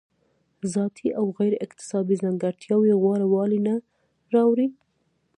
ذاتي 0.73 1.07
او 1.19 1.25
غیر 1.37 1.53
اکتسابي 1.65 2.15
ځانګړتیاوې 2.23 2.91
غوره 3.01 3.27
والی 3.33 3.59
نه 3.67 3.75
راوړي. 4.33 4.67